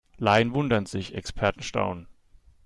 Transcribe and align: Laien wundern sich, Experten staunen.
Laien 0.17 0.55
wundern 0.55 0.87
sich, 0.87 1.13
Experten 1.13 1.61
staunen. 1.61 2.07